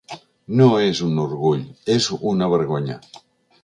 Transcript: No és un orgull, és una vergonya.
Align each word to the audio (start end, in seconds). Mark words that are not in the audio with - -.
No 0.61 0.69
és 0.85 1.03
un 1.09 1.21
orgull, 1.25 1.63
és 1.99 2.11
una 2.35 2.53
vergonya. 2.57 3.01